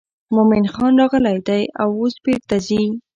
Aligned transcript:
مومن 0.33 0.65
خان 0.73 0.91
راغلی 1.01 1.37
دی 1.47 1.63
او 1.81 1.89
اوس 1.99 2.15
بیرته 2.23 2.55
ځي. 2.67 2.81